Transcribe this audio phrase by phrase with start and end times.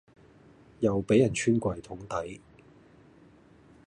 [0.79, 2.41] 又俾人穿櫃桶底